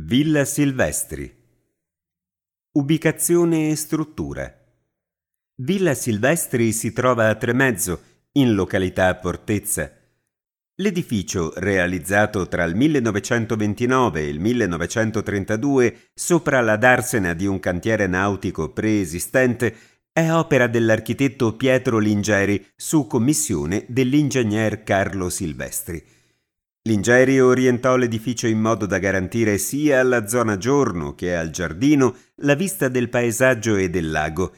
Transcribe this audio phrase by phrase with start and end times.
[0.00, 1.28] Villa Silvestri.
[2.74, 4.48] Ubicazione e struttura.
[5.56, 8.00] Villa Silvestri si trova a Tremezzo,
[8.34, 9.90] in località Portezza.
[10.76, 18.72] L'edificio, realizzato tra il 1929 e il 1932 sopra la darsena di un cantiere nautico
[18.72, 19.74] preesistente,
[20.12, 26.17] è opera dell'architetto Pietro Lingeri su commissione dell'ingegner Carlo Silvestri.
[26.88, 32.54] Lingeri orientò l'edificio in modo da garantire sia alla zona giorno che al giardino la
[32.54, 34.54] vista del paesaggio e del lago.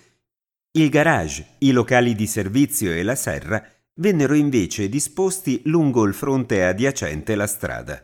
[0.70, 3.60] Il garage, i locali di servizio e la serra
[3.94, 8.00] vennero invece disposti lungo il fronte adiacente la strada.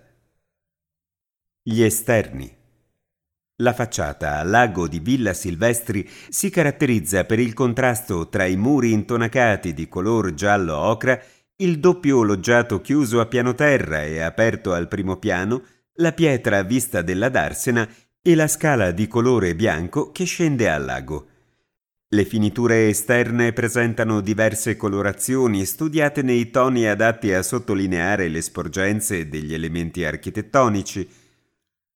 [1.63, 2.53] Gli esterni.
[3.61, 8.91] La facciata a lago di Villa Silvestri si caratterizza per il contrasto tra i muri
[8.91, 11.19] intonacati di color giallo ocra
[11.59, 15.63] il doppio loggiato chiuso a piano terra e aperto al primo piano,
[15.95, 17.89] la pietra a vista della darsena
[18.21, 21.29] e la scala di colore bianco che scende al lago.
[22.09, 29.55] Le finiture esterne presentano diverse colorazioni studiate nei toni adatti a sottolineare le sporgenze degli
[29.55, 31.09] elementi architettonici.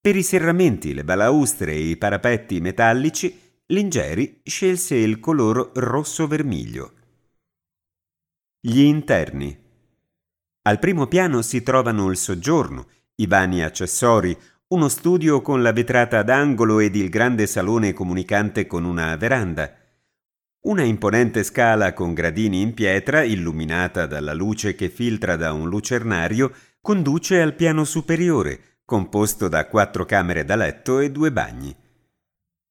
[0.00, 6.92] Per i serramenti, le balaustre e i parapetti metallici, Lingeri scelse il color rosso vermiglio.
[8.62, 9.58] Gli interni.
[10.64, 14.36] Al primo piano si trovano il soggiorno, i vani accessori,
[14.68, 19.74] uno studio con la vetrata ad angolo ed il grande salone comunicante con una veranda.
[20.64, 26.52] Una imponente scala con gradini in pietra, illuminata dalla luce che filtra da un lucernario,
[26.82, 31.74] conduce al piano superiore, composto da quattro camere da letto e due bagni.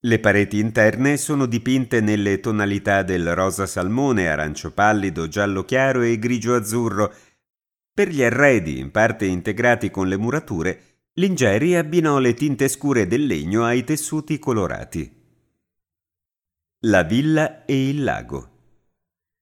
[0.04, 6.18] Le pareti interne sono dipinte nelle tonalità del rosa salmone, arancio pallido, giallo chiaro e
[6.18, 7.14] grigio azzurro.
[7.94, 10.84] Per gli arredi, in parte integrati con le murature,
[11.16, 15.18] Lingeri abbinò le tinte scure del legno ai tessuti colorati.
[16.84, 18.52] La villa e il lago.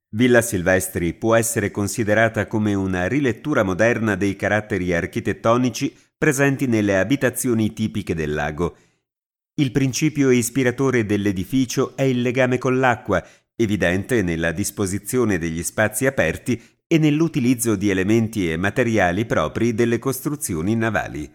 [0.10, 7.74] Villa Silvestri può essere considerata come una rilettura moderna dei caratteri architettonici presenti nelle abitazioni
[7.74, 8.76] tipiche del lago
[9.60, 13.26] il principio ispiratore dell'edificio è il legame con l'acqua,
[13.56, 20.76] evidente nella disposizione degli spazi aperti e nell'utilizzo di elementi e materiali propri delle costruzioni
[20.76, 21.30] navali.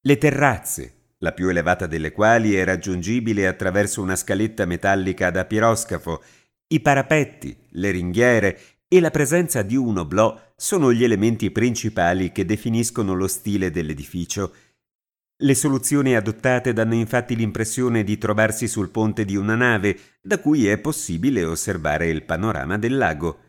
[0.00, 6.22] Le terrazze, la più elevata delle quali è raggiungibile attraverso una scaletta metallica da piroscafo,
[6.68, 12.46] i parapetti, le ringhiere e la presenza di un oblò sono gli elementi principali che
[12.46, 14.54] definiscono lo stile dell'edificio
[15.38, 20.66] le soluzioni adottate danno infatti l'impressione di trovarsi sul ponte di una nave, da cui
[20.66, 23.40] è possibile osservare il panorama del lago.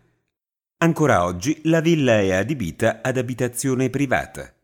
[0.79, 4.56] Ancora oggi la villa è adibita ad abitazione privata.